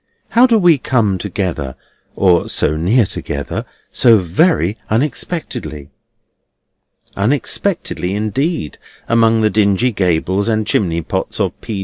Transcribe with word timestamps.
How 0.29 0.47
do 0.47 0.57
we 0.57 0.79
come 0.79 1.19
together—or 1.19 2.49
so 2.49 2.75
near 2.75 3.05
together—so 3.05 4.17
very 4.17 4.75
unexpectedly?" 4.89 5.91
Unexpectedly 7.15 8.15
indeed, 8.15 8.79
among 9.07 9.41
the 9.41 9.51
dingy 9.51 9.91
gables 9.91 10.47
and 10.47 10.65
chimney 10.65 11.03
pots 11.03 11.39
of 11.39 11.51
P. 11.61 11.79